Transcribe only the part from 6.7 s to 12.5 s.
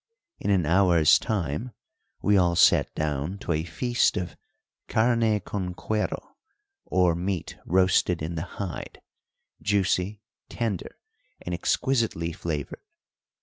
or meat roasted in the hide, juicy, tender, and exquisitely